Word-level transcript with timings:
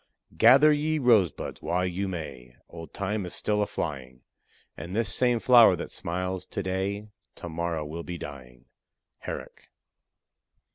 Gather 0.35 0.73
ye 0.73 0.97
rosebuds 0.97 1.61
while 1.61 1.85
you 1.85 2.07
may, 2.07 2.55
Old 2.67 2.91
Time 2.91 3.23
is 3.27 3.35
still 3.35 3.61
a 3.61 3.67
flying; 3.67 4.23
And 4.75 4.95
this 4.95 5.13
same 5.13 5.39
flower 5.39 5.75
that 5.75 5.91
smiles 5.91 6.47
to 6.47 6.63
day 6.63 7.09
To 7.35 7.47
morrow 7.47 7.85
will 7.85 8.01
be 8.01 8.17
dying. 8.17 8.65
HERRICK. 9.27 9.69